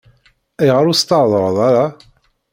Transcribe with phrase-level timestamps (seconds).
[0.61, 1.85] Ayɣer ur s-thedreḍ ara?